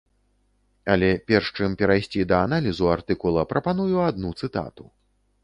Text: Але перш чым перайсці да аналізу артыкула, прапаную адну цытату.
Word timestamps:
Але 0.93 1.09
перш 1.31 1.51
чым 1.57 1.75
перайсці 1.81 2.25
да 2.33 2.39
аналізу 2.47 2.89
артыкула, 2.95 3.45
прапаную 3.53 4.01
адну 4.09 4.35
цытату. 4.43 4.83